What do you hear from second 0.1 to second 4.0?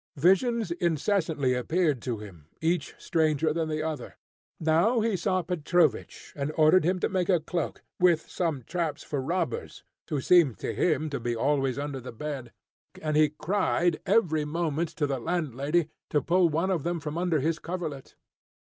Visions incessantly appeared to him, each stranger than the